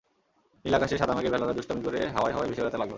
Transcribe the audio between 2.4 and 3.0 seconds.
ভেসে বেড়াতে লাগল।